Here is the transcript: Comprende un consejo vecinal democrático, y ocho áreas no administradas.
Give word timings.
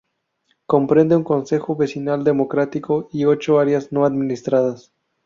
Comprende 0.65 1.15
un 1.15 1.23
consejo 1.23 1.75
vecinal 1.75 2.23
democrático, 2.23 3.07
y 3.11 3.25
ocho 3.25 3.59
áreas 3.59 3.91
no 3.91 4.03
administradas. 4.03 4.91